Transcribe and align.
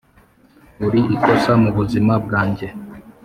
uri 0.85 1.01
ikosa 1.15 1.51
mu 1.61 1.69
buzima 1.77 2.13
bwange 2.25 2.67